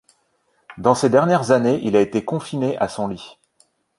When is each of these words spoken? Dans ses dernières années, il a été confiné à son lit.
Dans 0.79 0.95
ses 0.95 1.11
dernières 1.11 1.51
années, 1.51 1.79
il 1.83 1.95
a 1.95 2.01
été 2.01 2.25
confiné 2.25 2.75
à 2.79 2.87
son 2.87 3.07
lit. 3.07 3.37